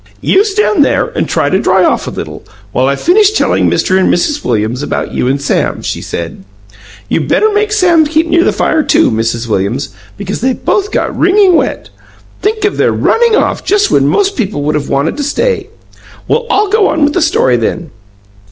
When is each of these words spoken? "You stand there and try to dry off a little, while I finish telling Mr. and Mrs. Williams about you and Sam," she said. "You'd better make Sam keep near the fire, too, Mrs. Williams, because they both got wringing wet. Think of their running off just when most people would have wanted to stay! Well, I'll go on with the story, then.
"You 0.19 0.43
stand 0.43 0.83
there 0.83 1.09
and 1.09 1.29
try 1.29 1.51
to 1.51 1.59
dry 1.59 1.85
off 1.85 2.07
a 2.07 2.09
little, 2.09 2.43
while 2.71 2.87
I 2.87 2.95
finish 2.95 3.29
telling 3.33 3.69
Mr. 3.69 3.99
and 3.99 4.11
Mrs. 4.11 4.43
Williams 4.43 4.81
about 4.81 5.11
you 5.13 5.27
and 5.27 5.39
Sam," 5.39 5.83
she 5.83 6.01
said. 6.01 6.43
"You'd 7.07 7.27
better 7.27 7.51
make 7.53 7.71
Sam 7.71 8.03
keep 8.07 8.25
near 8.27 8.43
the 8.43 8.51
fire, 8.51 8.81
too, 8.81 9.11
Mrs. 9.11 9.45
Williams, 9.47 9.89
because 10.17 10.41
they 10.41 10.53
both 10.53 10.91
got 10.91 11.15
wringing 11.15 11.53
wet. 11.55 11.89
Think 12.41 12.65
of 12.65 12.77
their 12.77 12.91
running 12.91 13.35
off 13.35 13.63
just 13.63 13.91
when 13.91 14.07
most 14.07 14.35
people 14.35 14.63
would 14.63 14.73
have 14.73 14.89
wanted 14.89 15.17
to 15.17 15.23
stay! 15.23 15.69
Well, 16.27 16.47
I'll 16.49 16.69
go 16.69 16.87
on 16.87 17.03
with 17.03 17.13
the 17.13 17.21
story, 17.21 17.55
then. 17.55 17.91